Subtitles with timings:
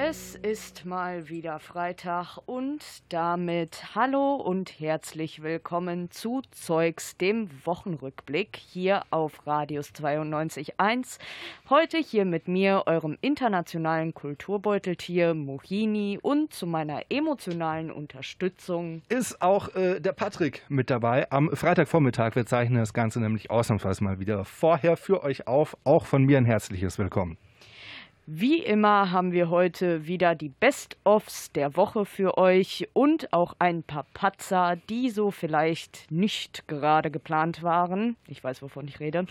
[0.00, 8.56] Es ist mal wieder Freitag und damit hallo und herzlich willkommen zu Zeugs, dem Wochenrückblick
[8.56, 11.18] hier auf Radius 92.1.
[11.68, 19.74] Heute hier mit mir, eurem internationalen Kulturbeuteltier Mohini und zu meiner emotionalen Unterstützung ist auch
[19.74, 21.28] äh, der Patrick mit dabei.
[21.32, 25.76] Am Freitagvormittag, wir zeichnen das Ganze nämlich ausnahmsweise mal wieder vorher für euch auf.
[25.82, 27.36] Auch von mir ein herzliches Willkommen.
[28.30, 33.82] Wie immer haben wir heute wieder die Best-ofs der Woche für euch und auch ein
[33.82, 38.16] paar Patzer, die so vielleicht nicht gerade geplant waren.
[38.26, 39.24] Ich weiß, wovon ich rede.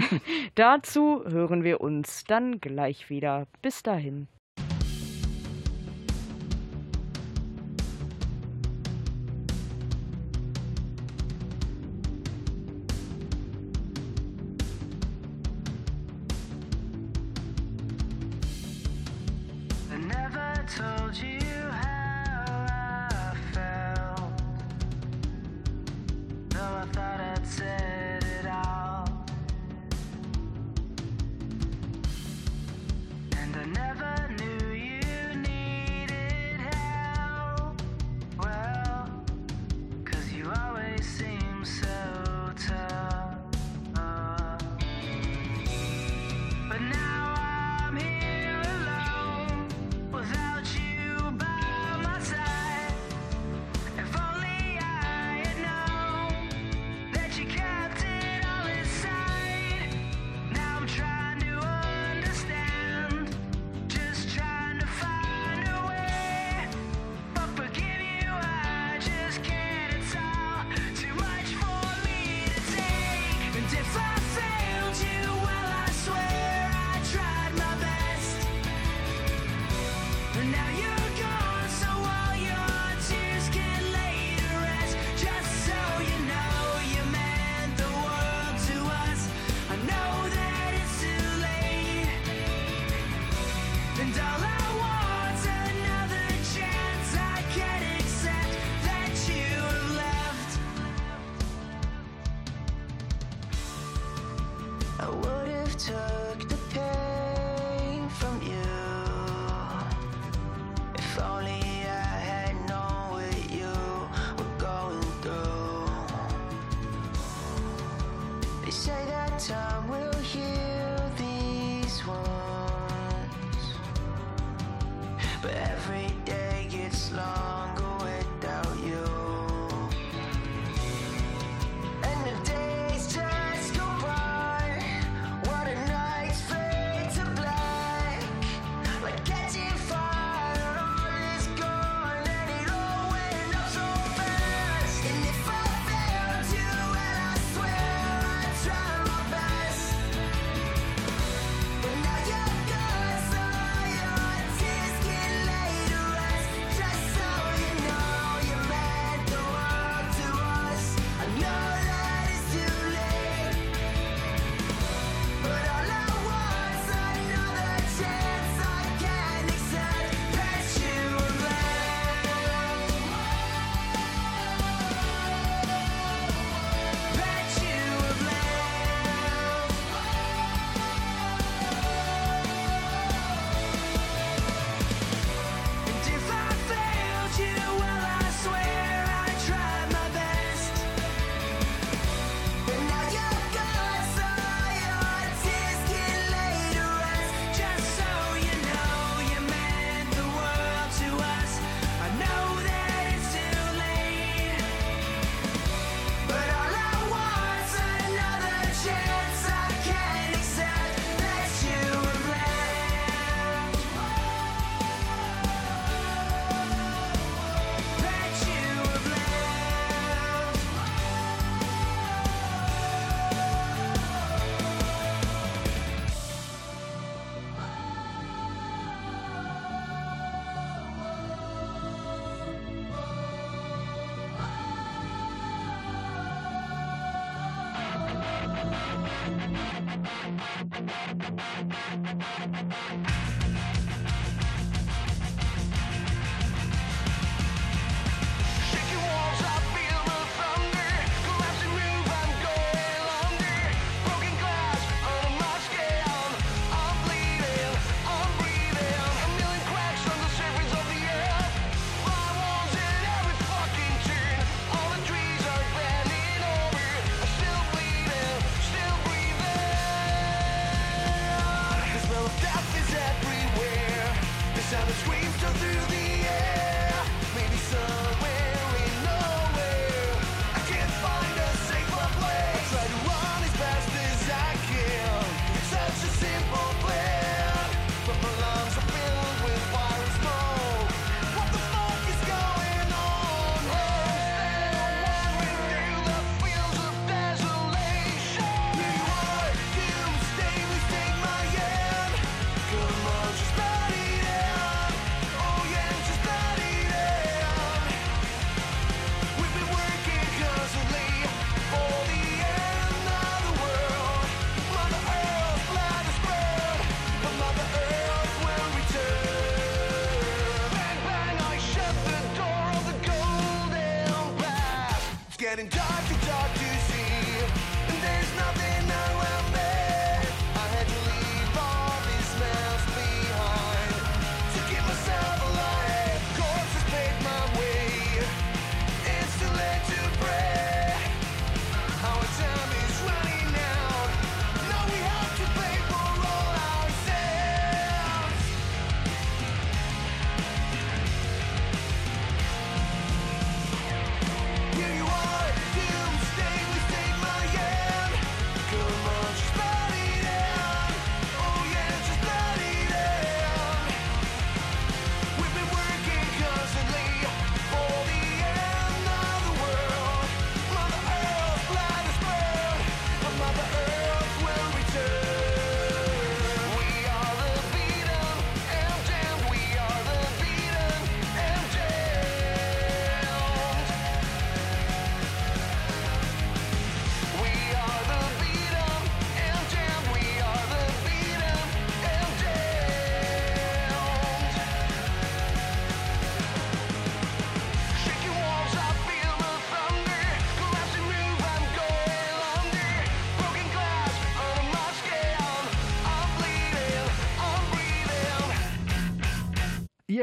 [0.54, 3.46] Dazu hören wir uns dann gleich wieder.
[3.60, 4.28] Bis dahin.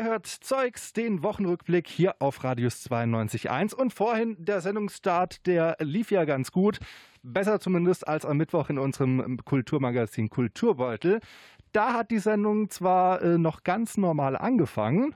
[0.05, 6.25] Hört Zeugs, den Wochenrückblick hier auf Radius 92.1 und vorhin der Sendungsstart, der lief ja
[6.25, 6.79] ganz gut.
[7.23, 11.19] Besser zumindest als am Mittwoch in unserem Kulturmagazin Kulturbeutel.
[11.71, 15.15] Da hat die Sendung zwar äh, noch ganz normal angefangen.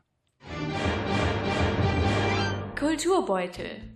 [2.76, 3.89] Kulturbeutel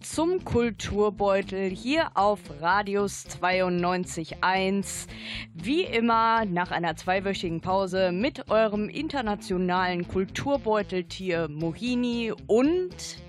[0.00, 5.06] zum Kulturbeutel hier auf Radius 92.1.
[5.54, 13.22] Wie immer nach einer zweiwöchigen Pause mit eurem internationalen Kulturbeuteltier Mohini und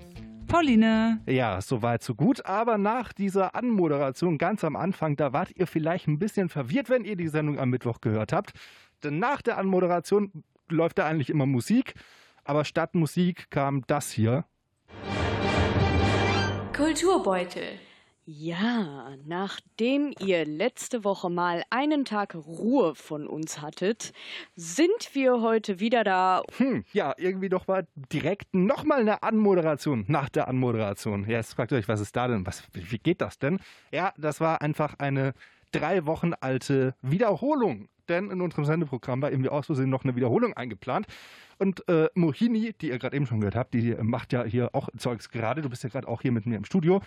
[0.46, 1.20] Pauline.
[1.26, 2.44] Ja, soweit so gut.
[2.46, 7.04] Aber nach dieser Anmoderation ganz am Anfang, da wart ihr vielleicht ein bisschen verwirrt, wenn
[7.04, 8.52] ihr die Sendung am Mittwoch gehört habt.
[9.02, 11.94] Denn nach der Anmoderation läuft da eigentlich immer Musik.
[12.44, 14.44] Aber statt Musik kam das hier.
[16.74, 17.78] Kulturbeutel.
[18.26, 24.12] Ja, nachdem ihr letzte Woche mal einen Tag Ruhe von uns hattet,
[24.56, 26.42] sind wir heute wieder da.
[26.56, 31.22] Hm, ja, irgendwie doch mal direkt nochmal eine Anmoderation nach der Anmoderation.
[31.28, 32.44] Ja, jetzt fragt ihr euch, was ist da denn?
[32.44, 33.60] Was, wie geht das denn?
[33.92, 35.32] Ja, das war einfach eine
[35.70, 37.88] drei Wochen alte Wiederholung.
[38.08, 41.06] Denn in unserem Sendeprogramm war irgendwie aus Versehen noch eine Wiederholung eingeplant.
[41.58, 44.88] Und äh, Mohini, die ihr gerade eben schon gehört habt, die macht ja hier auch
[44.96, 45.62] Zeugs gerade.
[45.62, 47.00] Du bist ja gerade auch hier mit mir im Studio.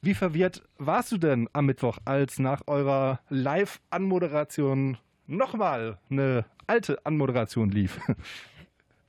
[0.00, 7.70] Wie verwirrt warst du denn am Mittwoch, als nach eurer Live-Anmoderation nochmal eine alte Anmoderation
[7.70, 8.00] lief?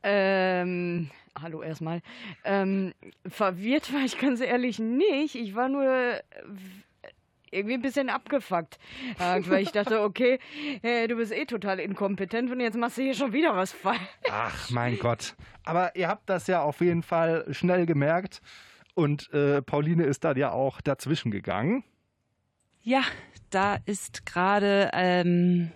[0.07, 1.09] Ähm,
[1.41, 2.03] hallo erstmal.
[2.43, 2.93] Ähm,
[3.27, 5.33] verwirrt war ich ganz ehrlich nicht.
[5.33, 6.21] Ich war nur
[7.55, 8.77] irgendwie ein bisschen abgefuckt.
[9.17, 10.39] weil ich dachte, okay,
[10.81, 13.99] äh, du bist eh total inkompetent und jetzt machst du hier schon wieder was falsch.
[14.29, 15.35] Ach, mein Gott.
[15.63, 18.41] Aber ihr habt das ja auf jeden Fall schnell gemerkt.
[18.93, 21.83] Und äh, Pauline ist da ja auch dazwischen gegangen.
[22.81, 23.01] Ja,
[23.49, 25.71] da ist gerade ähm,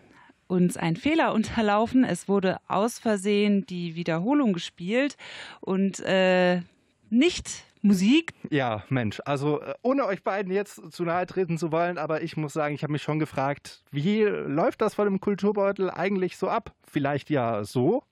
[0.48, 2.04] uns ein Fehler unterlaufen.
[2.04, 5.18] Es wurde aus Versehen die Wiederholung gespielt
[5.60, 6.62] und äh,
[7.10, 8.34] nicht Musik.
[8.50, 12.36] Ja, Mensch, also äh, ohne euch beiden jetzt zu nahe treten zu wollen, aber ich
[12.36, 16.50] muss sagen, ich habe mich schon gefragt, wie läuft das von dem Kulturbeutel eigentlich so
[16.50, 16.74] ab?
[16.84, 18.04] Vielleicht ja so?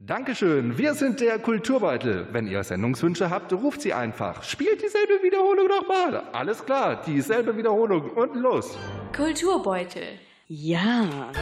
[0.00, 2.28] Dankeschön, wir sind der Kulturbeutel.
[2.30, 4.42] Wenn ihr Sendungswünsche habt, ruft sie einfach.
[4.42, 6.22] Spielt dieselbe Wiederholung nochmal.
[6.32, 8.76] Alles klar, dieselbe Wiederholung und los.
[9.14, 10.18] Kulturbeutel.
[10.46, 11.32] Ja.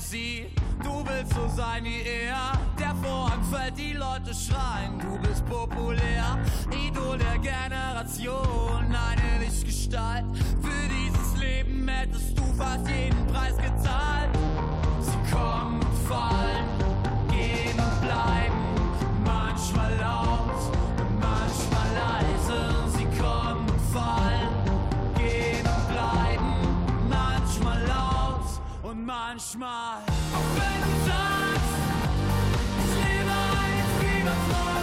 [0.00, 0.46] Sie,
[0.82, 2.52] du willst so sein wie er.
[2.78, 6.38] Der Vorhang fällt, die Leute schreien, du bist populär.
[6.70, 10.24] Idol der Generation, eine Lichtgestalt.
[10.60, 13.09] Für dieses Leben hättest du fast jeden
[34.20, 34.79] eine Fieberfrolle,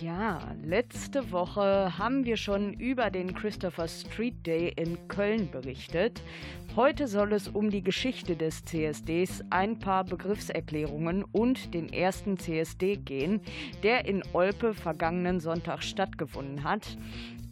[0.00, 6.22] Ja, letzte Woche haben wir schon über den Christopher Street Day in Köln berichtet.
[6.74, 12.96] Heute soll es um die Geschichte des CSDs, ein paar Begriffserklärungen und den ersten CSD
[12.96, 13.40] gehen,
[13.82, 16.96] der in Olpe vergangenen Sonntag stattgefunden hat.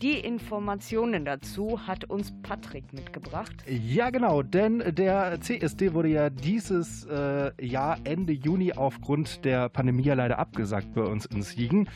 [0.00, 3.56] Die Informationen dazu hat uns Patrick mitgebracht.
[3.66, 10.04] Ja, genau, denn der CSD wurde ja dieses äh, Jahr Ende Juni aufgrund der Pandemie
[10.04, 11.88] leider abgesagt bei uns in Siegen.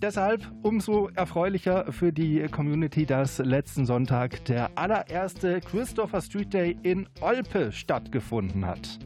[0.00, 7.08] Deshalb umso erfreulicher für die Community, dass letzten Sonntag der allererste Christopher Street Day in
[7.20, 9.00] Olpe stattgefunden hat.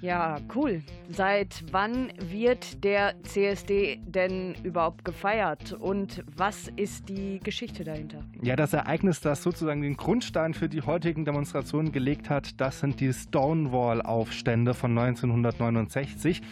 [0.00, 0.82] Ja, cool.
[1.10, 8.24] Seit wann wird der CSD denn überhaupt gefeiert und was ist die Geschichte dahinter?
[8.42, 12.98] Ja, das Ereignis, das sozusagen den Grundstein für die heutigen Demonstrationen gelegt hat, das sind
[12.98, 16.42] die Stonewall-Aufstände von 1969.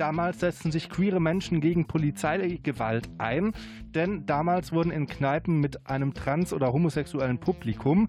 [0.00, 3.52] Damals setzten sich queere Menschen gegen Polizeigewalt ein,
[3.94, 8.08] denn damals wurden in Kneipen mit einem trans- oder homosexuellen Publikum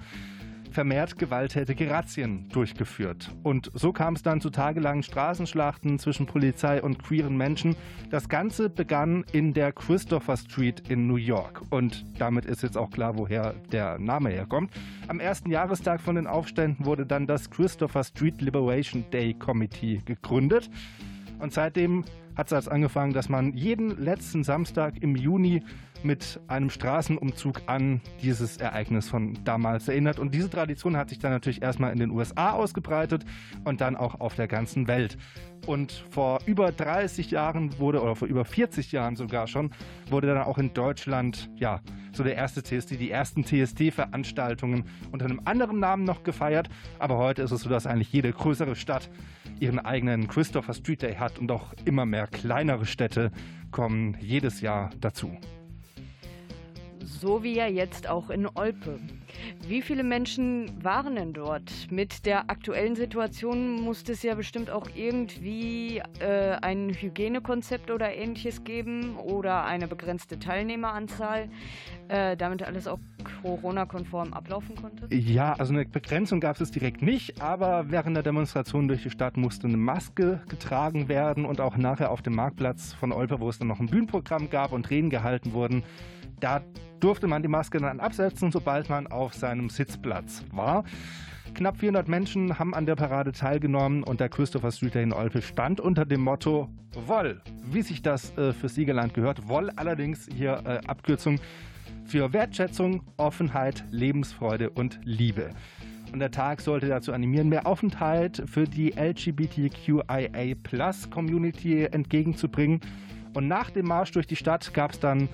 [0.72, 3.36] vermehrt gewalttätige Razzien durchgeführt.
[3.44, 7.76] Und so kam es dann zu tagelangen Straßenschlachten zwischen Polizei und queeren Menschen.
[8.10, 11.62] Das Ganze begann in der Christopher Street in New York.
[11.72, 14.72] Und damit ist jetzt auch klar, woher der Name herkommt.
[15.10, 20.70] Am ersten Jahrestag von den Aufständen wurde dann das Christopher Street Liberation Day Committee gegründet.
[21.42, 25.64] Und seitdem hat es als angefangen, dass man jeden letzten Samstag im Juni
[26.04, 30.20] mit einem Straßenumzug an dieses Ereignis von damals erinnert.
[30.20, 33.26] Und diese Tradition hat sich dann natürlich erstmal in den USA ausgebreitet
[33.64, 35.18] und dann auch auf der ganzen Welt.
[35.68, 39.72] Und vor über 30 Jahren wurde, oder vor über 40 Jahren sogar schon,
[40.10, 41.82] wurde dann auch in Deutschland, ja,
[42.14, 46.70] so der erste CSD, die ersten CSD-Veranstaltungen unter einem anderen Namen noch gefeiert.
[47.00, 49.10] Aber heute ist es so, dass eigentlich jede größere Stadt
[49.60, 53.32] ihren eigenen Christopher Street Day hat und auch immer mehr kleinere Städte
[53.72, 55.38] kommen jedes Jahr dazu.
[57.20, 59.00] So wie ja jetzt auch in Olpe.
[59.68, 61.72] Wie viele Menschen waren denn dort?
[61.92, 68.64] Mit der aktuellen Situation muss es ja bestimmt auch irgendwie äh, ein Hygienekonzept oder ähnliches
[68.64, 71.50] geben oder eine begrenzte Teilnehmeranzahl,
[72.08, 73.00] äh, damit alles auch
[73.42, 75.14] Corona-konform ablaufen konnte?
[75.14, 79.38] Ja, also eine Begrenzung gab es direkt nicht, aber während der Demonstration durch die Stadt
[79.38, 83.60] musste eine Maske getragen werden und auch nachher auf dem Marktplatz von Olpe, wo es
[83.60, 85.84] dann noch ein Bühnenprogramm gab und Reden gehalten wurden,
[86.42, 86.62] da
[87.00, 90.84] durfte man die Maske dann absetzen, sobald man auf seinem Sitzplatz war.
[91.54, 95.42] Knapp 400 Menschen haben an der Parade teilgenommen und der Christopher Street Day in Olpe
[95.42, 96.70] stand unter dem Motto
[97.08, 99.48] Woll, wie sich das äh, für Siegerland gehört.
[99.48, 101.42] Woll allerdings hier äh, Abkürzung
[102.06, 105.50] für Wertschätzung, Offenheit, Lebensfreude und Liebe.
[106.12, 112.82] Und der Tag sollte dazu animieren, mehr Offenheit für die LGBTQIA-Plus-Community entgegenzubringen.
[113.34, 115.30] Und nach dem Marsch durch die Stadt gab es dann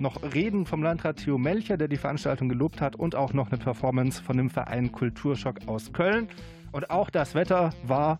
[0.00, 3.58] noch Reden vom Landrat Theo Melcher, der die Veranstaltung gelobt hat, und auch noch eine
[3.58, 6.28] Performance von dem Verein Kulturschock aus Köln.
[6.72, 8.18] Und auch das Wetter war,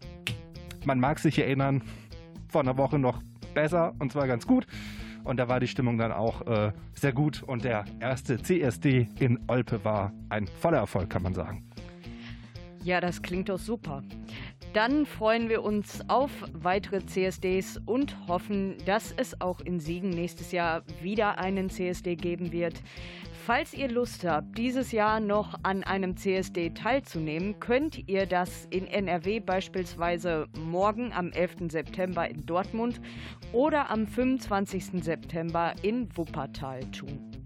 [0.84, 1.82] man mag sich erinnern,
[2.48, 3.22] vor einer Woche noch
[3.54, 4.66] besser und zwar ganz gut.
[5.24, 7.42] Und da war die Stimmung dann auch äh, sehr gut.
[7.42, 11.68] Und der erste CSD in Olpe war ein voller Erfolg, kann man sagen.
[12.82, 14.02] Ja, das klingt doch super.
[14.74, 20.52] Dann freuen wir uns auf weitere CSDs und hoffen, dass es auch in Siegen nächstes
[20.52, 22.74] Jahr wieder einen CSD geben wird.
[23.46, 28.87] Falls ihr Lust habt, dieses Jahr noch an einem CSD teilzunehmen, könnt ihr das in
[28.87, 31.70] NRW beispielsweise morgen am 11.
[31.70, 33.00] September in Dortmund
[33.54, 35.02] oder am 25.
[35.02, 37.38] September in Wuppertal tun.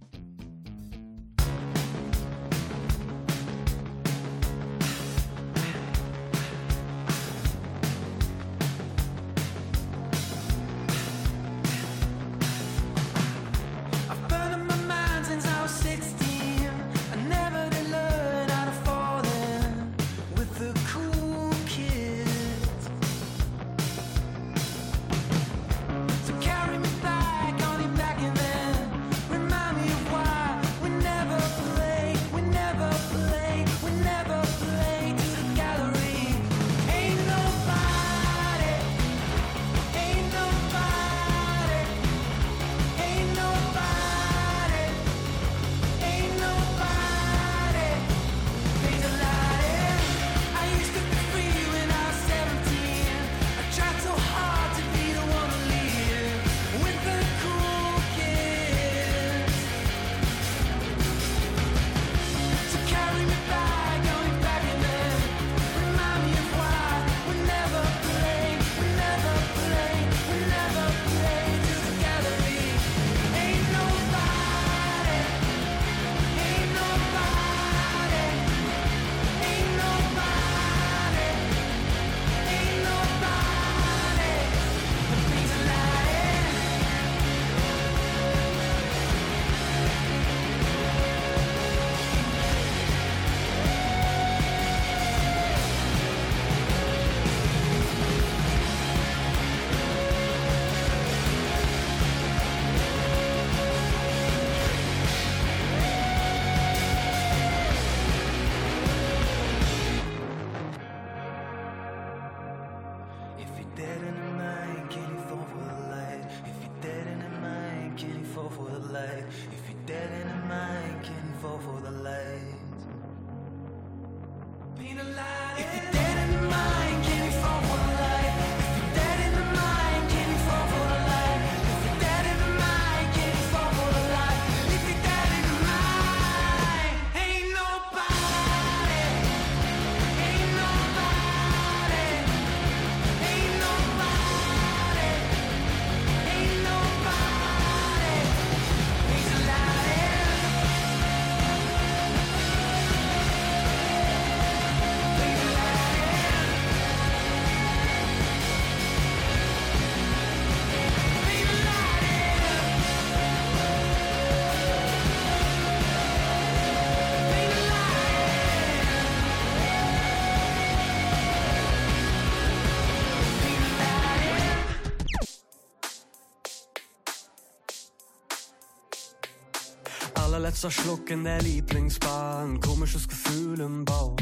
[180.62, 184.16] Allerletzter Schluck in der Lieblingsbar, ein komisches Gefühl im Bauch.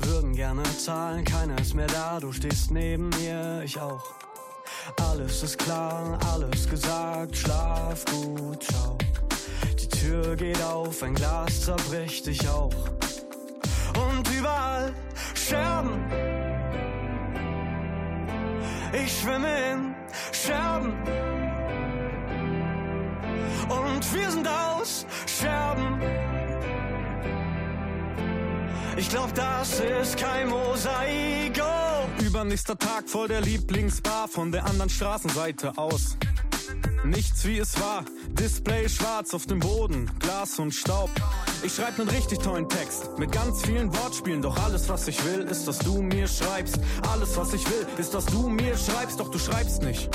[0.00, 4.02] Würden gerne zahlen, keiner ist mehr da, du stehst neben mir, ich auch.
[5.00, 8.98] Alles ist klar, alles gesagt, schlaf gut, ciao.
[9.78, 12.74] Die Tür geht auf, ein Glas zerbricht, ich auch.
[13.94, 14.92] Und überall
[15.34, 16.04] Scherben.
[18.92, 19.94] Ich schwimme in
[20.32, 20.94] Scherben.
[23.68, 25.06] Und wir sind aus
[25.44, 26.00] Scherben.
[28.96, 31.60] Ich glaub, das ist kein Mosaik.
[31.60, 32.22] Oh.
[32.22, 36.16] Übernächster Tag vor der Lieblingsbar von der anderen Straßenseite aus.
[37.04, 41.10] Nichts wie es war, Display schwarz auf dem Boden, Glas und Staub.
[41.62, 45.42] Ich schreib nen richtig tollen Text mit ganz vielen Wortspielen, doch alles was ich will
[45.42, 46.78] ist, dass du mir schreibst.
[47.12, 50.08] Alles was ich will ist, dass du mir schreibst, doch du schreibst nicht.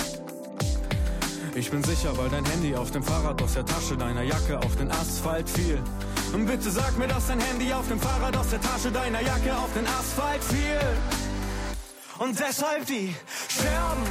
[1.59, 4.77] Ich bin sicher, weil dein Handy auf dem Fahrrad aus der Tasche deiner Jacke auf
[4.77, 5.77] den Asphalt fiel.
[6.31, 9.53] Und bitte sag mir, dass dein Handy auf dem Fahrrad aus der Tasche deiner Jacke
[9.57, 10.79] auf den Asphalt fiel.
[12.17, 13.13] Und deshalb die
[13.49, 14.03] Scherben.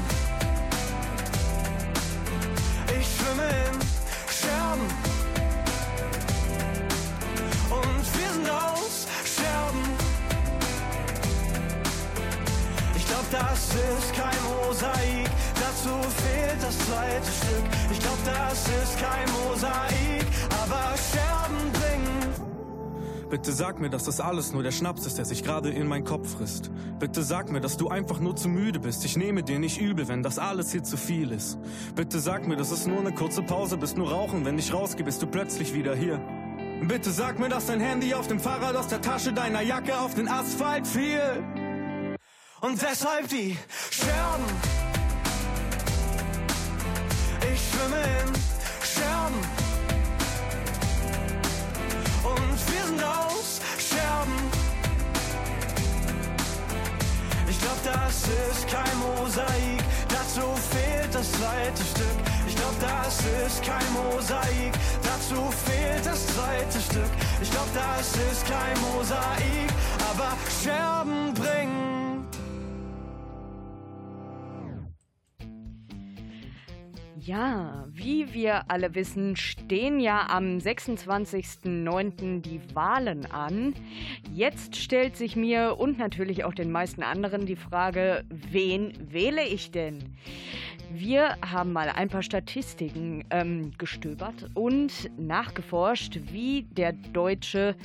[3.00, 3.78] Ich schwimme in
[4.30, 5.17] Scherben.
[13.30, 15.30] Das ist kein Mosaik.
[15.54, 15.90] Dazu
[16.22, 17.64] fehlt das zweite Stück.
[17.92, 20.26] Ich glaub, das ist kein Mosaik,
[20.62, 23.28] aber Scherben bringen.
[23.30, 26.04] Bitte sag mir, dass das alles nur der Schnaps ist, der sich gerade in meinen
[26.04, 26.70] Kopf frisst.
[26.98, 29.04] Bitte sag mir, dass du einfach nur zu müde bist.
[29.04, 31.58] Ich nehme dir nicht übel, wenn das alles hier zu viel ist.
[31.94, 34.44] Bitte sag mir, dass es nur eine kurze Pause bist, nur rauchen.
[34.44, 36.20] Wenn ich rausgehe, bist du plötzlich wieder hier.
[36.82, 40.14] Bitte sag mir, dass dein Handy auf dem Fahrrad aus der Tasche deiner Jacke auf
[40.14, 41.42] den Asphalt fiel.
[42.60, 43.56] Und deshalb die
[43.90, 44.44] Scherben.
[47.52, 48.34] Ich schwimme in
[48.82, 49.38] Scherben.
[52.24, 54.32] Und wir sind aus Scherben.
[57.48, 59.82] Ich glaub, das ist kein Mosaik.
[60.08, 60.42] Dazu
[60.72, 62.18] fehlt das zweite Stück.
[62.48, 64.72] Ich glaub, das ist kein Mosaik.
[65.04, 67.10] Dazu fehlt das zweite Stück.
[67.40, 69.70] Ich glaub, das ist kein Mosaik.
[70.10, 72.07] Aber Scherben bringen.
[77.28, 82.40] Ja, wie wir alle wissen, stehen ja am 26.09.
[82.40, 83.74] die Wahlen an.
[84.32, 89.70] Jetzt stellt sich mir und natürlich auch den meisten anderen die Frage, wen wähle ich
[89.70, 90.16] denn?
[90.90, 97.76] Wir haben mal ein paar Statistiken ähm, gestöbert und nachgeforscht, wie der Deutsche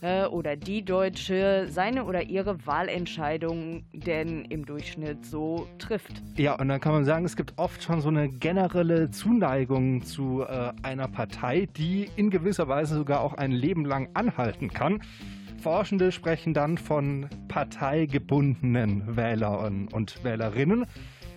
[0.00, 6.22] äh, oder die Deutsche seine oder ihre Wahlentscheidung denn im Durchschnitt so trifft.
[6.36, 10.42] Ja, und dann kann man sagen, es gibt oft schon so eine generelle Zuneigung zu
[10.42, 15.02] äh, einer Partei, die in gewisser Weise sogar auch ein Leben lang anhalten kann.
[15.62, 20.86] Forschende sprechen dann von parteigebundenen Wählern und Wählerinnen.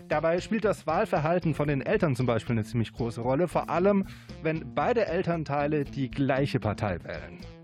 [0.08, 4.06] Dabei spielt das Wahlverhalten von den Eltern zum Beispiel eine ziemlich große Rolle, vor allem
[4.44, 7.55] wenn beide Elternteile die gleiche Partei wählen.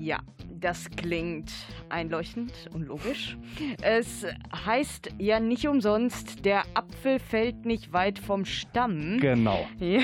[0.00, 0.18] Ja,
[0.60, 1.52] das klingt
[1.90, 3.36] einleuchtend und logisch.
[3.82, 4.24] Es
[4.64, 9.18] heißt ja nicht umsonst, der Apfel fällt nicht weit vom Stamm.
[9.20, 9.66] Genau.
[9.78, 10.00] Ja,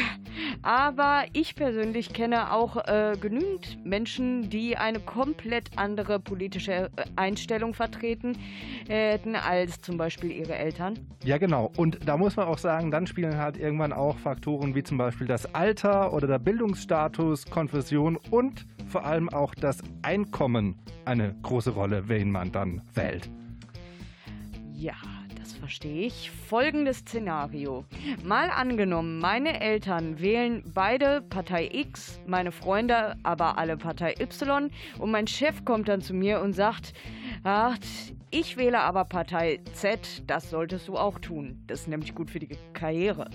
[0.60, 7.72] aber ich persönlich kenne auch äh, genügend Menschen, die eine komplett andere politische äh, Einstellung
[7.72, 8.36] vertreten
[8.88, 10.98] hätten als zum Beispiel ihre Eltern.
[11.24, 11.72] Ja, genau.
[11.78, 15.26] Und da muss man auch sagen, dann spielen halt irgendwann auch Faktoren wie zum Beispiel
[15.26, 22.08] das Alter oder der Bildungsstatus, Konfession und vor allem auch das Einkommen eine große Rolle,
[22.08, 23.28] wen man dann wählt.
[24.74, 24.94] Ja,
[25.38, 26.30] das verstehe ich.
[26.30, 27.84] Folgendes Szenario.
[28.24, 35.10] Mal angenommen, meine Eltern wählen beide Partei X, meine Freunde aber alle Partei Y und
[35.10, 36.92] mein Chef kommt dann zu mir und sagt,
[37.44, 37.76] ach,
[38.30, 41.62] ich wähle aber Partei Z, das solltest du auch tun.
[41.68, 43.30] Das ist nämlich gut für die Karriere.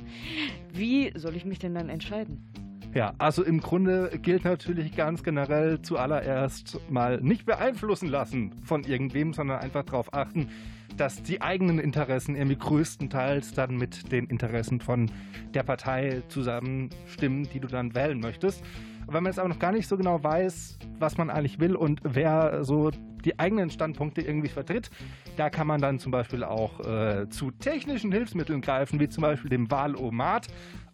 [0.71, 2.45] Wie soll ich mich denn dann entscheiden?
[2.93, 9.31] Ja, also im Grunde gilt natürlich ganz generell zuallererst mal nicht beeinflussen lassen von irgendwem,
[9.31, 10.49] sondern einfach darauf achten,
[10.97, 15.09] dass die eigenen Interessen irgendwie größtenteils dann mit den Interessen von
[15.53, 18.61] der Partei zusammenstimmen, die du dann wählen möchtest.
[19.07, 22.01] Wenn man jetzt aber noch gar nicht so genau weiß, was man eigentlich will und
[22.03, 22.91] wer so
[23.23, 24.89] die eigenen Standpunkte irgendwie vertritt,
[25.37, 29.49] da kann man dann zum Beispiel auch äh, zu technischen Hilfsmitteln greifen, wie zum Beispiel
[29.49, 30.47] dem Wahlomat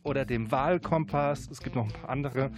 [0.07, 1.49] oder dem Wahlkompass.
[1.51, 2.49] Es gibt noch ein paar andere.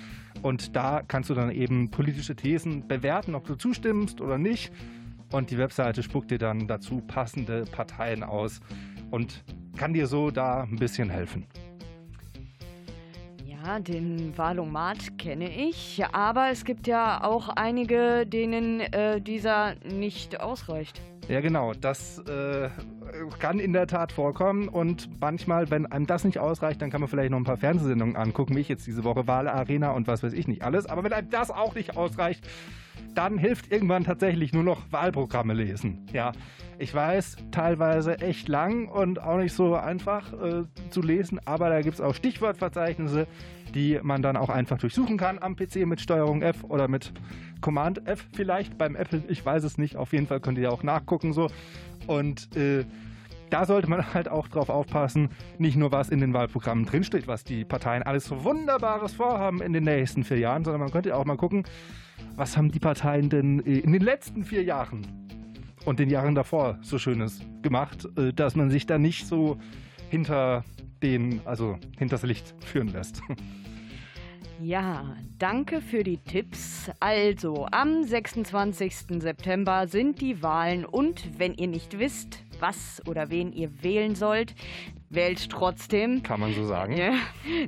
[0.42, 4.72] Und da kannst du dann eben politische Thesen bewerten, ob du zustimmst oder nicht.
[5.32, 8.62] Und die Webseite spuckt dir dann dazu passende Parteien aus
[9.12, 9.44] und
[9.78, 11.46] kann dir so da ein bisschen helfen.
[13.46, 20.40] Ja, den Valomat kenne ich, aber es gibt ja auch einige, denen äh, dieser nicht
[20.40, 21.02] ausreicht.
[21.28, 21.74] Ja, genau.
[21.74, 22.70] Das äh,
[23.39, 24.67] kann in der Tat vorkommen.
[24.67, 28.15] Und manchmal, wenn einem das nicht ausreicht, dann kann man vielleicht noch ein paar Fernsehsendungen
[28.15, 30.86] angucken, wie ich jetzt diese Woche Wahlarena und was weiß ich nicht alles.
[30.86, 32.45] Aber wenn einem das auch nicht ausreicht,
[33.15, 36.06] dann hilft irgendwann tatsächlich nur noch Wahlprogramme lesen.
[36.13, 36.32] Ja,
[36.78, 41.82] ich weiß, teilweise echt lang und auch nicht so einfach äh, zu lesen, aber da
[41.82, 43.28] gibt es auch Stichwortverzeichnisse,
[43.74, 47.12] die man dann auch einfach durchsuchen kann am PC mit Steuerung F oder mit
[47.62, 49.24] Command F vielleicht beim Apple.
[49.28, 49.98] Ich weiß es nicht.
[49.98, 51.50] Auf jeden Fall könnt ihr auch nachgucken so.
[52.10, 52.86] Und äh,
[53.52, 57.43] da sollte man halt auch drauf aufpassen, nicht nur was in den Wahlprogrammen drinsteht, was
[57.43, 61.26] die Parteien alles so Wunderbares vorhaben in den nächsten vier Jahren, sondern man könnte auch
[61.26, 61.65] mal gucken,
[62.36, 65.06] was haben die Parteien denn äh, in den letzten vier Jahren
[65.86, 69.60] und den Jahren davor so Schönes gemacht, äh, dass man sich da nicht so
[70.10, 70.63] hinter
[71.04, 73.22] den, also hinters Licht führen lässt.
[74.62, 76.91] Ja, danke für die Tipps.
[77.00, 79.22] Also, am 26.
[79.22, 84.54] September sind die Wahlen und wenn ihr nicht wisst, was oder wen ihr wählen sollt,
[85.10, 86.24] wählt trotzdem.
[86.24, 86.98] Kann man so sagen.
[86.98, 87.13] Ja.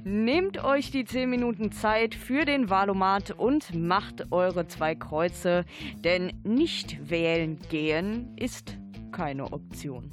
[0.03, 5.63] Nehmt euch die 10 Minuten Zeit für den Wahlomat und macht eure zwei Kreuze,
[6.03, 8.77] denn nicht wählen gehen ist
[9.13, 10.11] keine Option.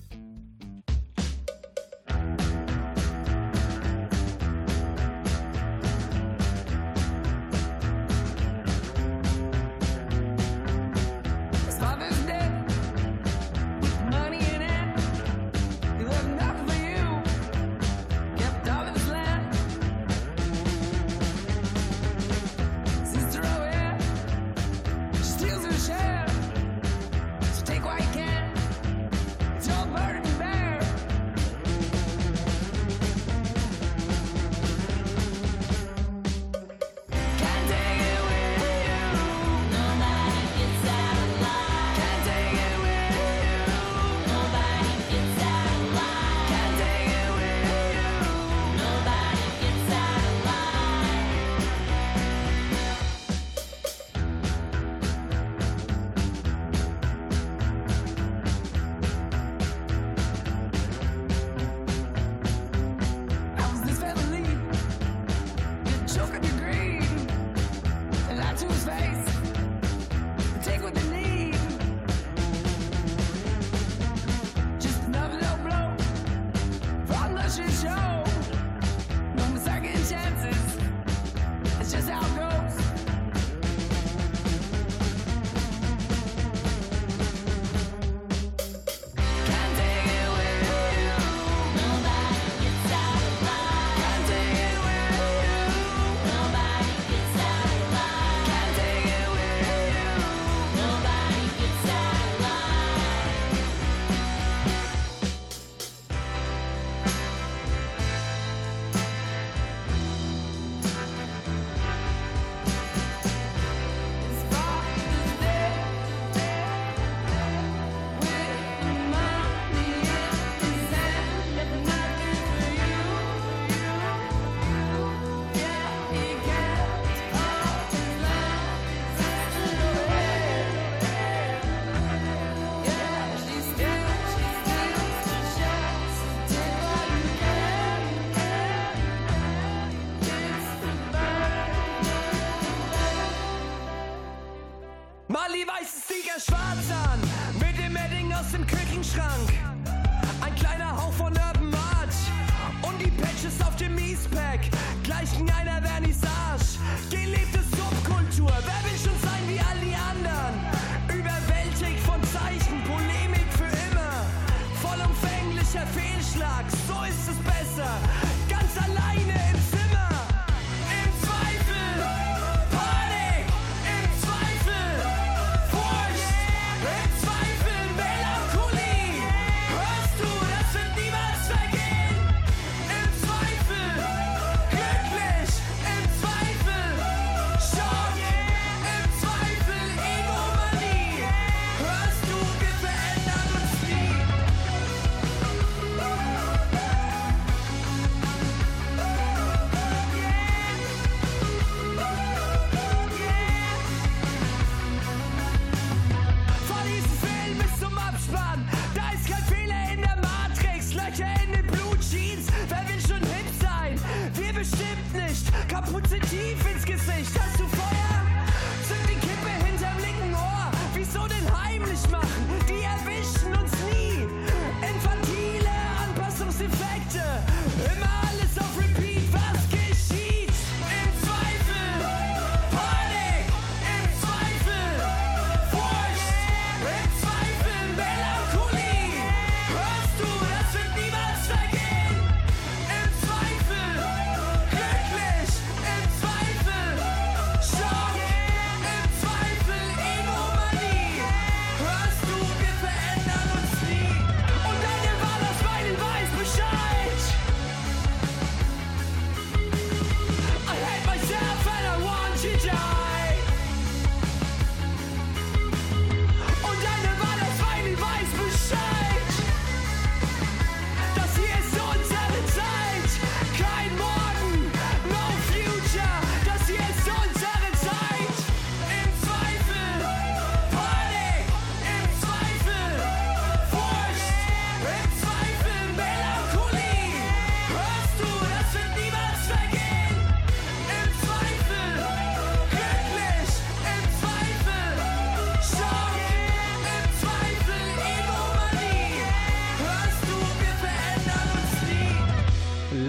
[215.78, 217.38] Kapuze tief ins Gesicht.
[217.38, 217.77] Hast du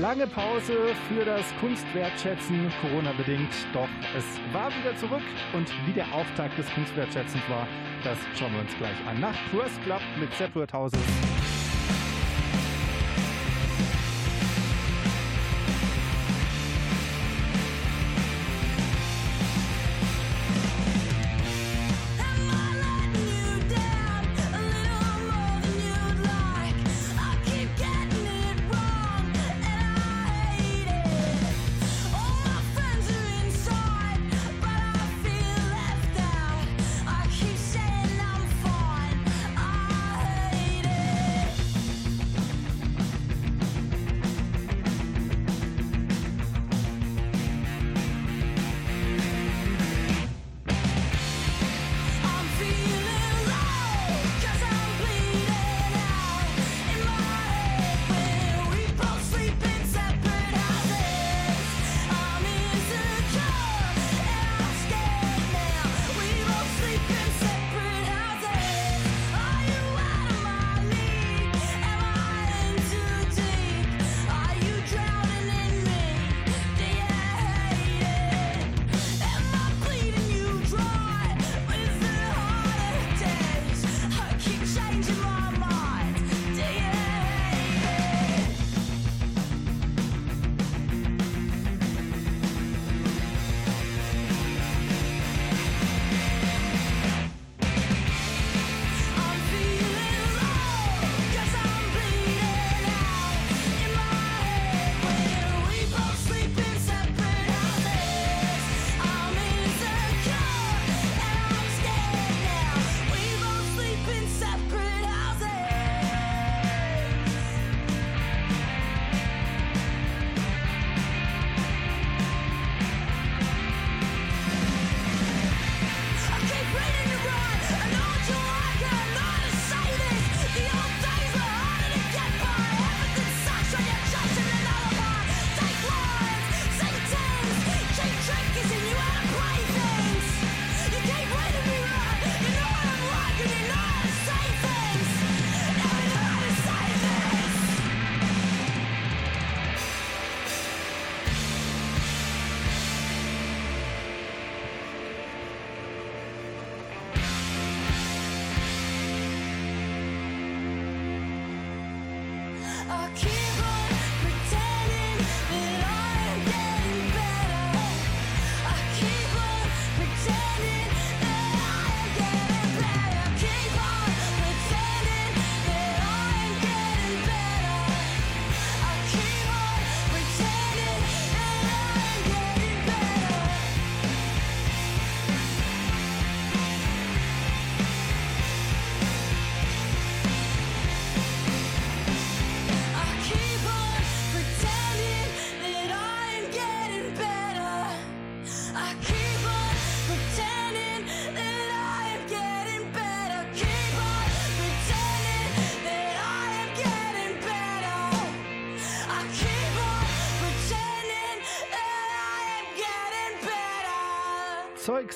[0.10, 0.74] Lange Pause
[1.08, 3.54] für das Kunstwertschätzen, Corona-bedingt.
[3.74, 3.88] Doch
[4.18, 5.22] es war wieder zurück
[5.54, 7.68] und wie der Auftakt des Kunstwertschätzens war,
[8.04, 9.20] das schauen wir uns gleich an.
[9.20, 11.29] Nach First Club mit Separate Houses.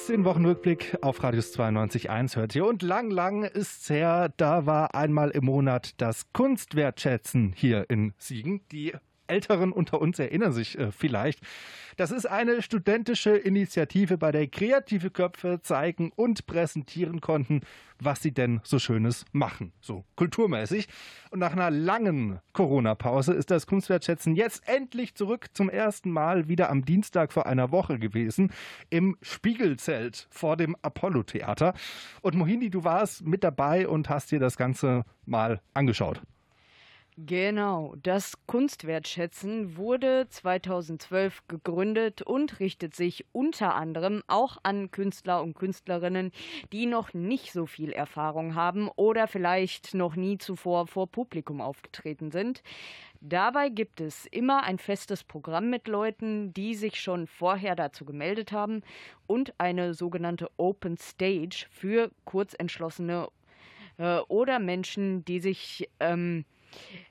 [0.10, 2.66] Den Wochenrückblick auf Radius 92.1 hört ihr.
[2.66, 8.62] Und lang, lang ist's her, da war einmal im Monat das Kunstwertschätzen hier in Siegen.
[8.72, 8.94] Die
[9.28, 11.40] Älteren unter uns erinnern sich äh, vielleicht.
[11.98, 17.62] Das ist eine studentische Initiative, bei der kreative Köpfe zeigen und präsentieren konnten,
[18.00, 20.88] was sie denn so Schönes machen, so kulturmäßig.
[21.32, 26.70] Und nach einer langen Corona-Pause ist das Kunstwertschätzen jetzt endlich zurück zum ersten Mal wieder
[26.70, 28.52] am Dienstag vor einer Woche gewesen
[28.90, 31.74] im Spiegelzelt vor dem Apollo-Theater.
[32.22, 36.22] Und Mohini, du warst mit dabei und hast dir das Ganze mal angeschaut.
[37.18, 45.54] Genau, das Kunstwertschätzen wurde 2012 gegründet und richtet sich unter anderem auch an Künstler und
[45.54, 46.32] Künstlerinnen,
[46.72, 52.32] die noch nicht so viel Erfahrung haben oder vielleicht noch nie zuvor vor Publikum aufgetreten
[52.32, 52.64] sind.
[53.22, 58.52] Dabei gibt es immer ein festes Programm mit Leuten, die sich schon vorher dazu gemeldet
[58.52, 58.82] haben
[59.28, 63.28] und eine sogenannte Open Stage für Kurzentschlossene
[64.00, 66.46] äh, oder Menschen, die sich ähm,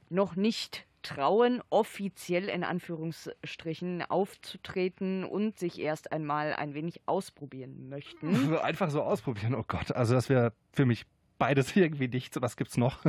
[0.09, 8.57] noch nicht trauen, offiziell in Anführungsstrichen aufzutreten und sich erst einmal ein wenig ausprobieren möchten.
[8.59, 9.93] Einfach so ausprobieren, oh Gott.
[9.93, 11.05] Also das wäre für mich
[11.39, 12.41] beides irgendwie nichts.
[12.41, 13.05] Was gibt's noch?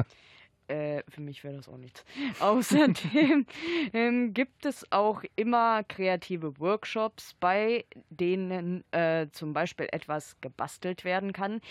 [0.73, 2.03] Äh, für mich wäre das auch nichts.
[2.39, 3.45] Außerdem
[3.93, 11.31] ähm, gibt es auch immer kreative Workshops, bei denen äh, zum Beispiel etwas gebastelt werden
[11.31, 11.61] kann.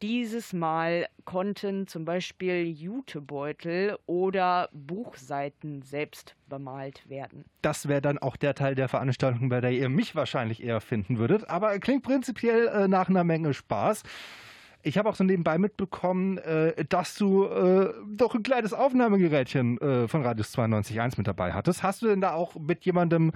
[0.00, 7.44] Dieses Mal konnten zum Beispiel Jutebeutel oder Buchseiten selbst bemalt werden.
[7.60, 11.18] Das wäre dann auch der Teil der Veranstaltung, bei der ihr mich wahrscheinlich eher finden
[11.18, 11.50] würdet.
[11.50, 14.02] Aber klingt prinzipiell äh, nach einer Menge Spaß.
[14.82, 20.08] Ich habe auch so nebenbei mitbekommen, äh, dass du äh, doch ein kleines Aufnahmegerätchen äh,
[20.08, 21.82] von Radius 92.1 mit dabei hattest.
[21.82, 23.32] Hast du denn da auch mit jemandem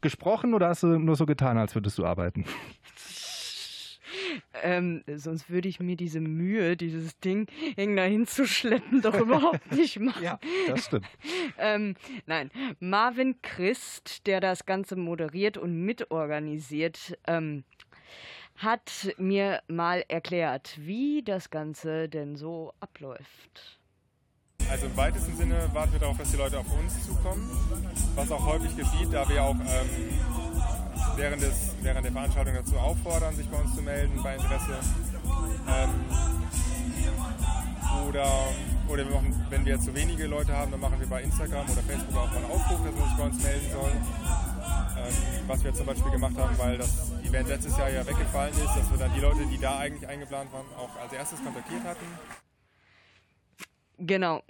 [0.00, 2.44] gesprochen oder hast du nur so getan, als würdest du arbeiten?
[4.62, 10.22] Ähm, sonst würde ich mir diese Mühe, dieses Ding irgendwo hinzuschleppen, doch überhaupt nicht machen.
[10.22, 11.06] Ja, das stimmt.
[11.58, 11.94] ähm,
[12.26, 12.50] nein,
[12.80, 17.64] Marvin Christ, der das Ganze moderiert und mitorganisiert, ähm,
[18.56, 23.78] hat mir mal erklärt, wie das Ganze denn so abläuft.
[24.70, 27.48] Also im weitesten Sinne warten wir darauf, dass die Leute auf uns zukommen,
[28.14, 29.90] was auch häufig geschieht, da wir auch ähm,
[31.16, 34.78] während, des, während der Veranstaltung dazu auffordern, sich bei uns zu melden bei Interesse.
[35.68, 35.90] Ähm,
[38.08, 38.26] oder
[38.88, 41.82] oder wir machen, wenn wir zu wenige Leute haben, dann machen wir bei Instagram oder
[41.82, 43.90] Facebook auch mal einen Aufruf, dass man sich bei uns melden soll.
[44.96, 45.14] Ähm,
[45.48, 48.90] was wir zum Beispiel gemacht haben, weil das Event letztes Jahr ja weggefallen ist, dass
[48.90, 52.06] wir dann die Leute, die da eigentlich eingeplant waren, auch als erstes kontaktiert hatten.
[53.98, 54.42] Genau,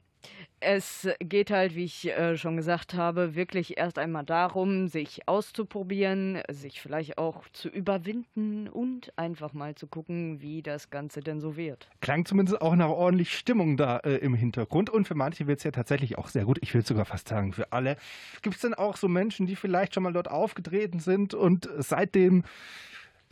[0.61, 6.41] es geht halt, wie ich äh, schon gesagt habe, wirklich erst einmal darum, sich auszuprobieren,
[6.51, 11.57] sich vielleicht auch zu überwinden und einfach mal zu gucken, wie das Ganze denn so
[11.57, 11.89] wird.
[12.01, 15.65] Klang zumindest auch nach ordentlich Stimmung da äh, im Hintergrund und für manche wird es
[15.65, 16.59] ja tatsächlich auch sehr gut.
[16.63, 17.97] Ich will sogar fast sagen, für alle.
[18.43, 22.45] Gibt es denn auch so Menschen, die vielleicht schon mal dort aufgetreten sind und seitdem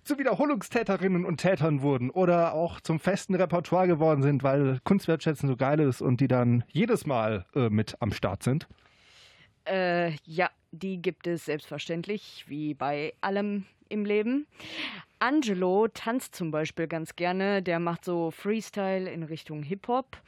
[0.05, 5.57] zu Wiederholungstäterinnen und Tätern wurden oder auch zum festen Repertoire geworden sind, weil Kunstwertschätzen so
[5.57, 8.69] geil ist und die dann jedes Mal äh, mit am Start sind?
[9.67, 14.47] Äh, ja, die gibt es selbstverständlich, wie bei allem im Leben.
[15.19, 17.63] Angelo tanzt zum Beispiel ganz gerne.
[17.63, 20.19] Der macht so Freestyle in Richtung Hip-Hop.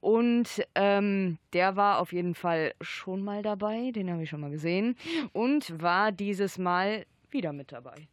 [0.00, 3.90] Und ähm, der war auf jeden Fall schon mal dabei.
[3.90, 4.96] Den habe ich schon mal gesehen.
[5.32, 8.08] Und war dieses Mal wieder mit dabei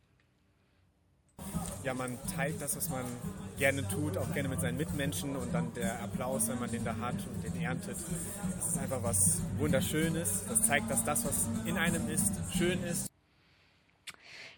[1.86, 3.06] ja, man teilt das, was man
[3.60, 6.96] gerne tut, auch gerne mit seinen Mitmenschen und dann der Applaus, wenn man den da
[7.00, 7.96] hat und den erntet,
[8.56, 10.46] das ist einfach was Wunderschönes.
[10.48, 13.06] Das zeigt, dass das, was in einem ist, schön ist.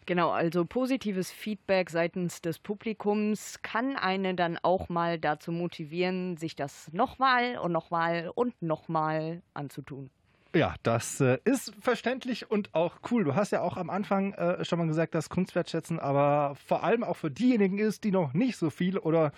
[0.05, 6.55] Genau, also positives Feedback seitens des Publikums kann einen dann auch mal dazu motivieren, sich
[6.55, 10.09] das nochmal und nochmal und nochmal anzutun.
[10.55, 13.23] Ja, das äh, ist verständlich und auch cool.
[13.23, 17.03] Du hast ja auch am Anfang äh, schon mal gesagt, dass Kunstwertschätzen aber vor allem
[17.03, 19.31] auch für diejenigen ist, die noch nicht so viel oder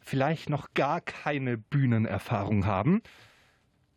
[0.00, 3.02] vielleicht noch gar keine Bühnenerfahrung haben.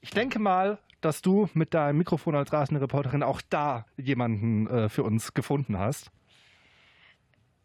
[0.01, 4.89] Ich denke mal, dass du mit deinem Mikrofon als rasende Reporterin auch da jemanden äh,
[4.89, 6.11] für uns gefunden hast.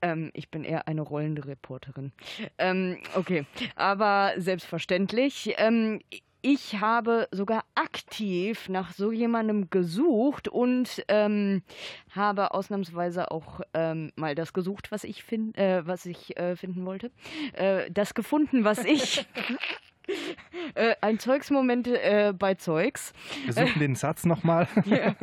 [0.03, 2.13] Ähm, ich bin eher eine rollende Reporterin.
[2.59, 5.55] Ähm, okay, aber selbstverständlich.
[5.57, 6.01] Ähm,
[6.45, 11.63] ich habe sogar aktiv nach so jemandem gesucht und ähm,
[12.11, 16.85] habe ausnahmsweise auch ähm, mal das gesucht, was ich, find, äh, was ich äh, finden
[16.85, 17.11] wollte.
[17.55, 19.27] Äh, das gefunden, was ich
[20.75, 23.13] Äh, ein Zeugsmoment äh, bei Zeugs.
[23.45, 24.67] Wir suchen den Satz nochmal.
[24.87, 25.15] Ja,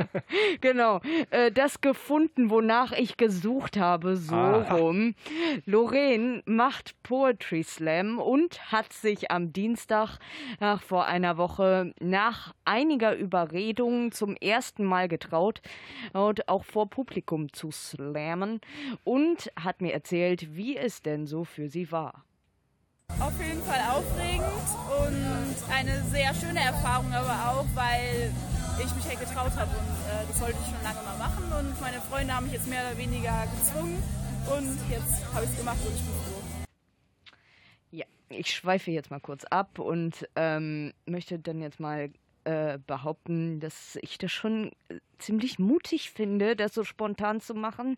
[0.61, 1.01] genau.
[1.29, 4.75] Äh, das gefunden, wonach ich gesucht habe, so Aha.
[4.75, 5.15] rum.
[5.65, 10.19] Lorraine macht Poetry Slam und hat sich am Dienstag
[10.59, 15.61] ach, vor einer Woche nach einiger Überredung zum ersten Mal getraut
[16.13, 18.61] und auch vor Publikum zu slammen
[19.03, 22.23] und hat mir erzählt, wie es denn so für sie war.
[23.19, 24.45] Auf jeden Fall aufregend
[25.05, 28.31] und eine sehr schöne Erfahrung, aber auch, weil
[28.83, 31.79] ich mich halt getraut habe und äh, das wollte ich schon lange mal machen und
[31.81, 34.01] meine Freunde haben mich jetzt mehr oder weniger gezwungen
[34.55, 36.65] und jetzt habe ich es gemacht und ich bin froh.
[37.91, 42.09] Ja, ich schweife jetzt mal kurz ab und ähm, möchte dann jetzt mal
[42.43, 47.97] äh, behaupten, dass ich das schon äh, ziemlich mutig finde, das so spontan zu machen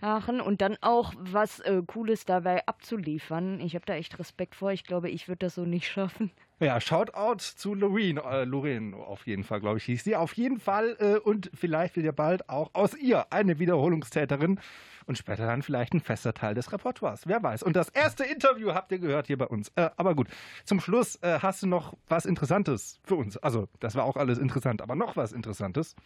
[0.00, 3.60] und dann auch was äh, Cooles dabei abzuliefern.
[3.60, 4.72] Ich habe da echt Respekt vor.
[4.72, 6.30] Ich glaube, ich würde das so nicht schaffen.
[6.62, 10.14] Ja, Shoutout zu Loreen, äh, Lorraine auf jeden Fall, glaube ich, hieß sie.
[10.14, 14.60] Auf jeden Fall äh, und vielleicht wird ja bald auch aus ihr eine Wiederholungstäterin
[15.06, 17.26] und später dann vielleicht ein fester Teil des Repertoires.
[17.26, 17.64] Wer weiß.
[17.64, 19.72] Und das erste Interview habt ihr gehört hier bei uns.
[19.74, 20.28] Äh, aber gut,
[20.64, 23.36] zum Schluss äh, hast du noch was Interessantes für uns.
[23.38, 25.96] Also, das war auch alles interessant, aber noch was Interessantes.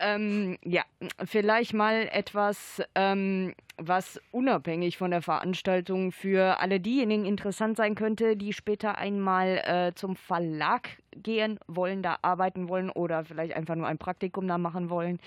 [0.00, 0.82] Ähm, ja,
[1.24, 8.36] vielleicht mal etwas, ähm, was unabhängig von der Veranstaltung für alle diejenigen interessant sein könnte,
[8.36, 10.88] die später einmal äh, zum Verlag
[11.22, 15.18] gehen wollen, da arbeiten wollen oder vielleicht einfach nur ein Praktikum da machen wollen.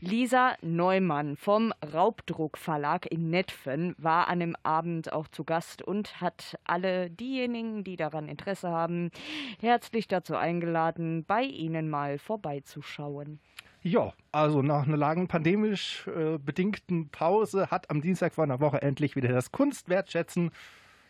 [0.00, 6.20] Lisa Neumann vom Raubdruck Verlag in Netfen war an dem Abend auch zu Gast und
[6.20, 9.10] hat alle diejenigen, die daran Interesse haben,
[9.60, 13.40] herzlich dazu eingeladen, bei ihnen mal vorbeizuschauen.
[13.82, 18.82] Ja, also nach einer langen pandemisch äh, bedingten Pause hat am Dienstag vor einer Woche
[18.82, 20.50] endlich wieder das Kunstwertschätzen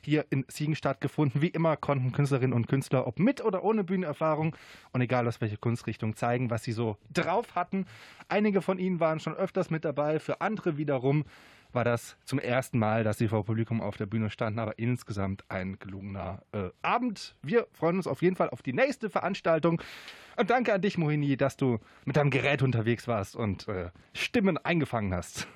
[0.03, 1.43] hier in Siegen stattgefunden.
[1.43, 4.55] Wie immer konnten Künstlerinnen und Künstler, ob mit oder ohne Bühnenerfahrung
[4.93, 7.87] und egal aus welcher Kunstrichtung, zeigen, was sie so drauf hatten.
[8.29, 11.25] Einige von ihnen waren schon öfters mit dabei, für andere wiederum
[11.73, 15.45] war das zum ersten Mal, dass sie vor Publikum auf der Bühne standen, aber insgesamt
[15.49, 17.35] ein gelungener äh, Abend.
[17.43, 19.81] Wir freuen uns auf jeden Fall auf die nächste Veranstaltung.
[20.37, 24.59] Und danke an dich, Mohini, dass du mit deinem Gerät unterwegs warst und äh, Stimmen
[24.59, 25.47] eingefangen hast.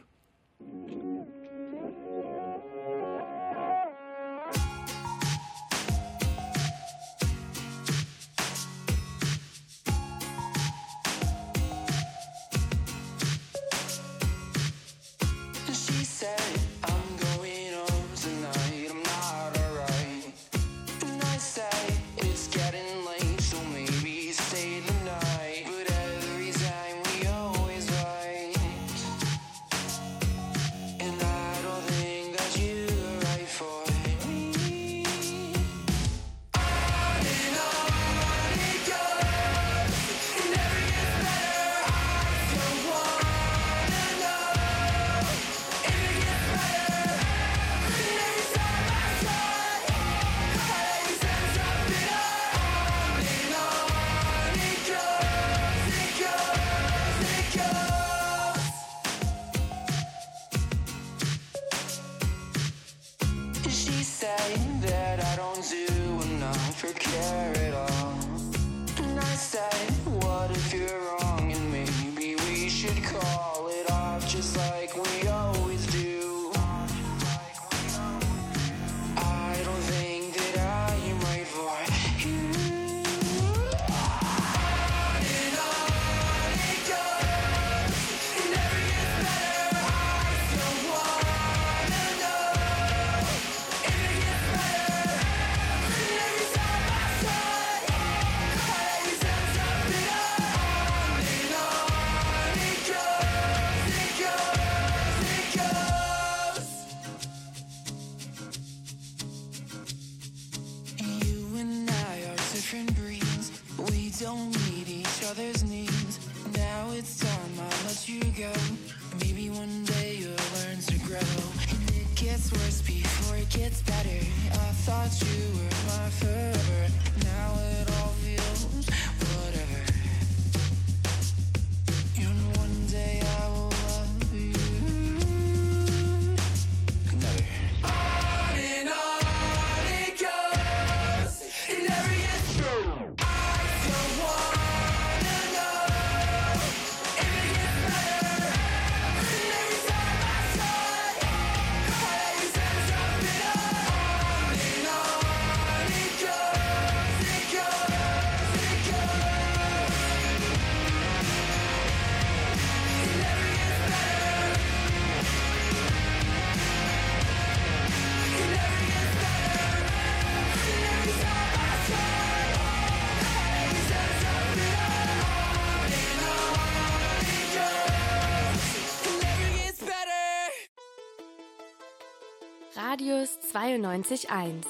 [183.64, 184.66] 93.1.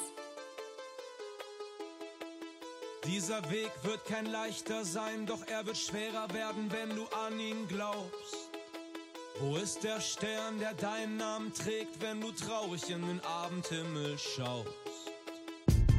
[3.05, 7.67] Dieser Weg wird kein leichter sein, doch er wird schwerer werden, wenn du an ihn
[7.67, 8.51] glaubst.
[9.41, 14.69] Wo ist der Stern, der deinen Namen trägt, wenn du traurig in den Abendhimmel schaust?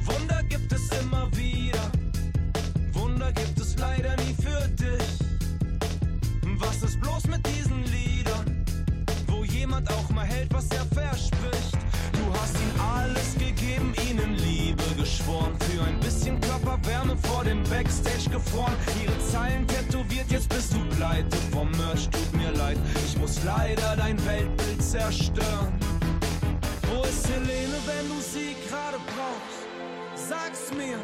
[0.06, 1.92] Wunder gibt es immer wieder,
[2.92, 5.18] Wunder gibt es leider nie für dich.
[6.58, 8.64] Was ist bloß mit diesen Liedern,
[9.26, 11.45] wo jemand auch mal hält, was er verspricht?
[12.46, 18.72] Hast ihnen alles gegeben, ihnen Liebe geschworen, für ein bisschen Körperwärme vor dem Backstage gefroren.
[19.02, 23.96] Ihre Zeilen tätowiert, jetzt bist du pleite vom Merch, tut mir leid, ich muss leider
[23.96, 25.74] dein Weltbild zerstören.
[26.88, 29.66] Wo ist Helene, wenn du sie gerade brauchst?
[30.14, 30.98] Sag's mir,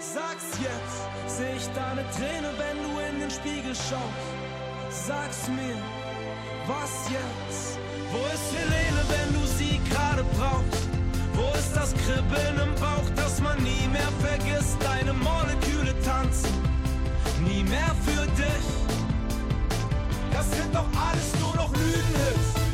[0.00, 1.36] sag's jetzt.
[1.36, 5.06] Seh ich da ne Träne, wenn du in den Spiegel schaust?
[5.06, 5.76] Sag's mir,
[6.66, 7.83] was jetzt?
[8.14, 10.86] Wo ist Helene, wenn du sie gerade brauchst?
[11.34, 14.76] Wo ist das Kribbeln im Bauch, das man nie mehr vergisst?
[14.80, 16.54] Deine Moleküle tanzen,
[17.44, 18.66] nie mehr für dich.
[20.32, 22.73] Das sind doch alles nur noch Lügenhits.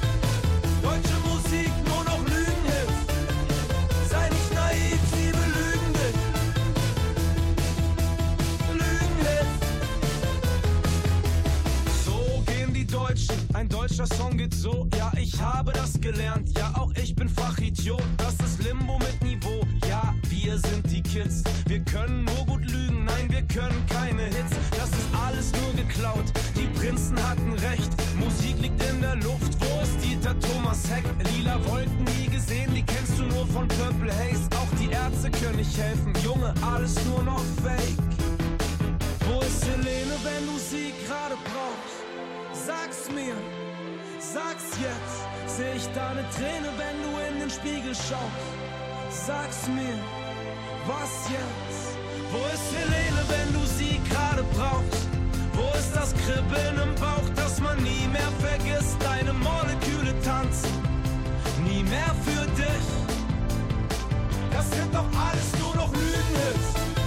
[13.52, 14.88] Ein deutscher Song geht so.
[14.96, 16.56] Ja, ich habe das gelernt.
[16.56, 18.02] Ja, auch ich bin Fachidiot.
[18.16, 19.66] Das ist Limbo mit Niveau.
[19.88, 21.42] Ja, wir sind die Kids.
[21.66, 23.04] Wir können nur gut lügen.
[23.04, 24.54] Nein, wir können keine Hits.
[24.70, 26.24] Das ist alles nur geklaut.
[26.56, 27.90] Die Prinzen hatten recht.
[28.18, 29.56] Musik liegt in der Luft.
[29.58, 31.04] Wo ist Dieter Thomas Heck?
[31.34, 32.72] Lila Wolken nie gesehen.
[32.74, 34.48] Die kennst du nur von Purple Haze.
[34.56, 36.12] Auch die Ärzte können nicht helfen.
[36.24, 37.98] Junge, alles nur noch Fake.
[39.26, 40.89] Wo ist Helene, wenn du sie?
[42.66, 43.34] Sag's mir,
[44.18, 45.56] sag's jetzt.
[45.56, 48.48] Seh ich da ne Träne, wenn du in den Spiegel schaust?
[49.10, 49.98] Sag's mir,
[50.86, 51.96] was jetzt?
[52.30, 55.08] Wo ist Helene, wenn du sie gerade brauchst?
[55.54, 58.96] Wo ist das Kribbeln im Bauch, das man nie mehr vergisst?
[59.00, 60.70] Deine Moleküle tanzen,
[61.64, 62.86] nie mehr für dich.
[64.52, 66.80] Das sind doch alles nur noch Lügenhits.
[66.80, 66.99] Deutsche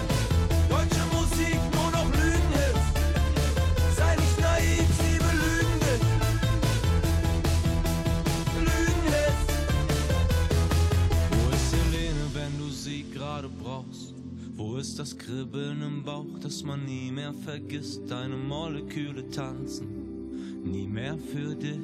[14.74, 18.10] Wo ist das Kribbeln im Bauch, das man nie mehr vergisst?
[18.10, 21.78] Deine Moleküle tanzen, nie mehr für dich.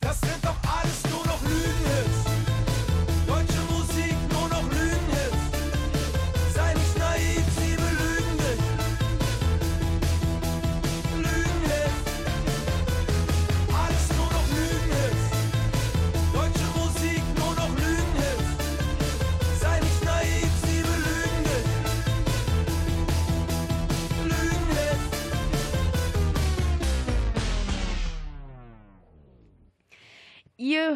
[0.00, 1.81] Das sind doch alles nur noch Lügenhits.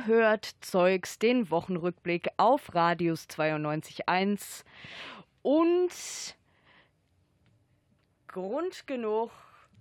[0.04, 4.64] Hört Zeugs, den Wochenrückblick auf Radius 92.1
[5.42, 6.36] und
[8.26, 9.30] Grund genug.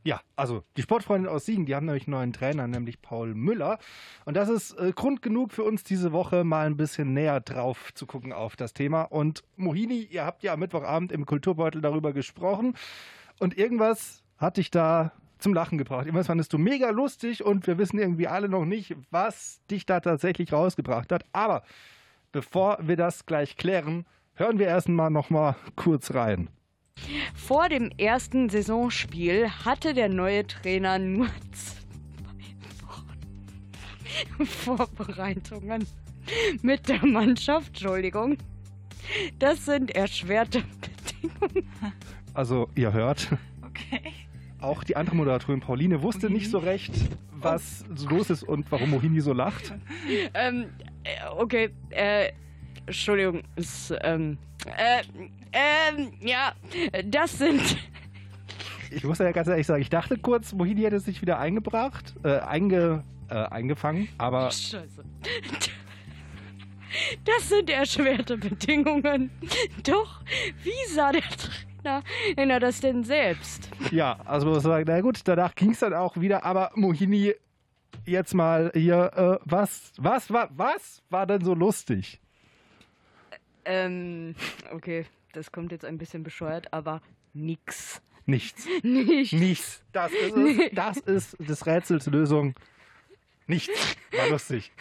[0.03, 3.79] Ja, also die Sportfreunde aus Siegen, die haben nämlich einen neuen Trainer, nämlich Paul Müller.
[4.23, 7.91] Und das ist äh, Grund genug für uns diese Woche mal ein bisschen näher drauf
[7.95, 9.01] zu gucken auf das Thema.
[9.01, 12.75] Und Mohini, ihr habt ja am Mittwochabend im Kulturbeutel darüber gesprochen.
[13.39, 16.05] Und irgendwas hat dich da zum Lachen gebracht.
[16.05, 19.99] Irgendwas fandest du mega lustig und wir wissen irgendwie alle noch nicht, was dich da
[19.99, 21.25] tatsächlich rausgebracht hat.
[21.33, 21.63] Aber
[22.31, 24.05] bevor wir das gleich klären,
[24.35, 26.49] hören wir erstmal noch mal kurz rein.
[27.33, 35.85] Vor dem ersten Saisonspiel hatte der neue Trainer nur zwei Wochen Vorbereitungen
[36.61, 37.67] mit der Mannschaft.
[37.67, 38.37] Entschuldigung.
[39.39, 41.69] Das sind erschwerte Bedingungen.
[42.33, 43.29] Also, ihr hört.
[43.61, 44.14] Okay.
[44.65, 46.91] Auch die andere Moderatorin Pauline wusste nicht so recht,
[47.31, 49.73] was so los ist und warum Mohini so lacht.
[50.33, 50.69] Ähm,
[51.03, 52.31] äh, okay, äh,
[52.87, 55.03] Entschuldigung, es, ähm, äh,
[55.53, 56.53] ähm, ja,
[57.05, 57.61] das sind,
[58.89, 62.39] Ich muss ja ganz ehrlich sagen, ich dachte kurz, Mohini hätte sich wieder eingebracht, äh,
[62.39, 65.03] einge, äh, eingefangen, aber Scheiße.
[67.23, 69.29] Das sind erschwerte Bedingungen.
[69.83, 70.21] Doch,
[70.63, 71.21] wie sah der
[71.85, 72.03] Trainer
[72.35, 73.69] Trainer das denn selbst?
[73.91, 77.33] ja, also muss man sagen, na gut, danach ging es dann auch wieder, aber Mohini,
[78.05, 82.19] jetzt mal hier, äh, was, was, was, was war denn so lustig?
[83.65, 84.35] Ähm,
[84.71, 87.01] okay, das kommt jetzt ein bisschen bescheuert, aber
[87.33, 88.01] nix.
[88.25, 88.65] Nichts.
[88.83, 89.33] Nichts.
[89.33, 89.83] Nichts.
[89.91, 90.71] Das ist es.
[90.73, 92.55] Das ist des Rätsels Lösung.
[93.45, 93.95] Nichts.
[94.11, 94.71] War lustig.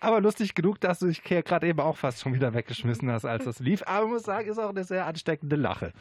[0.00, 3.44] Aber lustig genug, dass du dich gerade eben auch fast schon wieder weggeschmissen hast, als
[3.44, 3.82] das lief.
[3.86, 5.92] Aber ich muss sagen, ist auch eine sehr ansteckende Lache.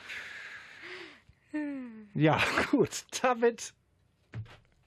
[2.13, 2.39] Ja,
[2.71, 3.05] gut.
[3.21, 3.73] Damit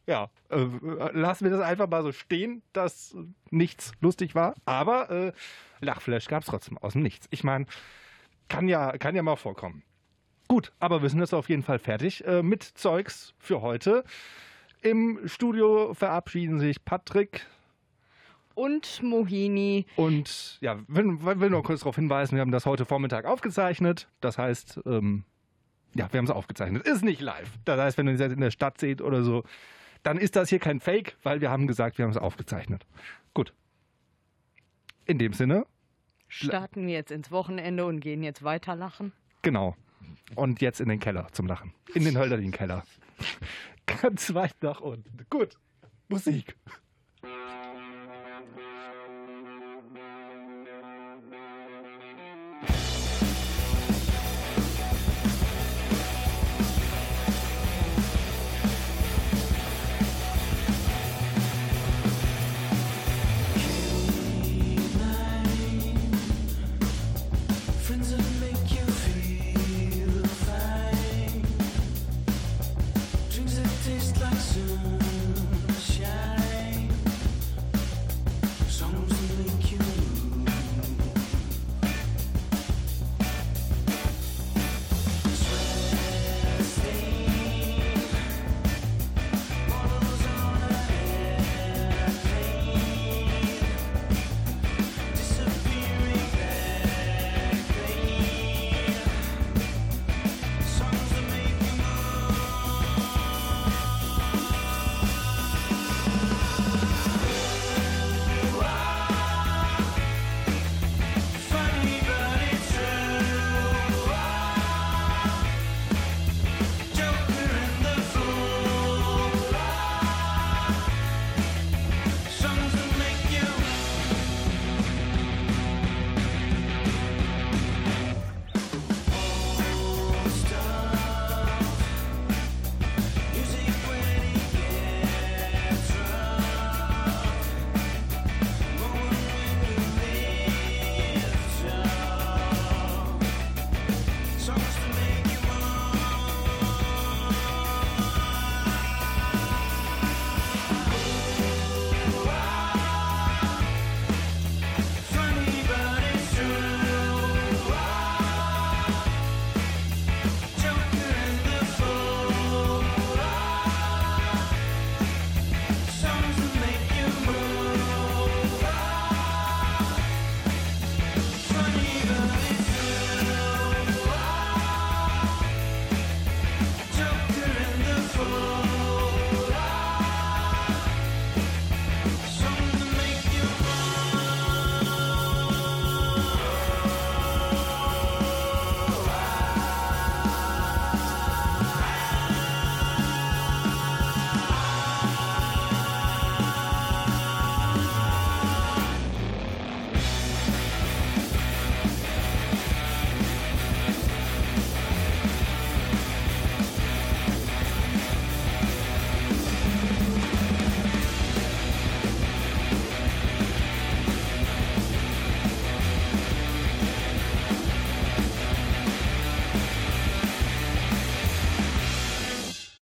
[0.08, 0.66] ja, äh,
[1.12, 3.14] lassen wir das einfach mal so stehen, dass
[3.50, 4.54] nichts lustig war.
[4.64, 5.32] Aber äh,
[5.80, 7.26] Lachflash gab es trotzdem aus dem Nichts.
[7.30, 7.66] Ich meine,
[8.48, 9.82] kann ja, kann ja mal vorkommen.
[10.48, 14.02] Gut, aber wir sind jetzt auf jeden Fall fertig äh, mit Zeugs für heute.
[14.80, 17.46] Im Studio verabschieden sich Patrick
[18.58, 19.86] Und Mohini.
[19.94, 24.08] und ja, will, will nur kurz darauf hinweisen, wir haben das heute Vormittag aufgezeichnet.
[24.20, 25.22] Das heißt, ähm,
[25.94, 26.84] ja, wir haben es aufgezeichnet.
[26.84, 27.52] Ist nicht live.
[27.64, 29.44] Das heißt, wenn ihr es jetzt in der Stadt seht oder so,
[30.02, 32.84] dann ist das hier kein Fake, weil wir haben gesagt, wir haben es aufgezeichnet.
[33.32, 33.54] Gut.
[35.06, 35.64] In dem Sinne,
[36.26, 39.12] Starten wir jetzt ins Wochenende und gehen jetzt weiter lachen.
[39.42, 39.76] genau.
[40.34, 41.72] Und jetzt in den Keller zum Lachen.
[41.94, 42.82] In den Hölderlin-Keller.
[43.86, 45.24] Ganz weit nach unten.
[45.30, 45.54] Gut.
[46.08, 46.56] Musik.